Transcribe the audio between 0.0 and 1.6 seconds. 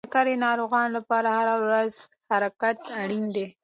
د شکر ناروغانو لپاره هره